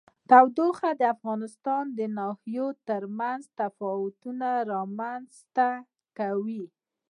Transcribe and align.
تودوخه 0.29 0.89
د 0.99 1.01
افغانستان 1.15 1.83
د 1.99 1.99
ناحیو 2.17 2.67
ترمنځ 2.87 3.41
تفاوتونه 3.59 4.47
رامنځ 4.71 5.29
ته 5.55 5.69
کوي. 6.17 6.65